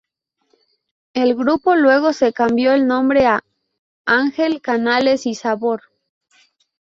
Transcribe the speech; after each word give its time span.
El 1.13 1.35
grupo 1.35 1.75
luego 1.75 2.11
se 2.11 2.33
cambió 2.33 2.71
el 2.73 2.87
nombre 2.87 3.27
a 3.27 3.43
"Ángel 4.05 4.59
Canales 4.59 5.27
y 5.27 5.35
Sabor". 5.35 5.83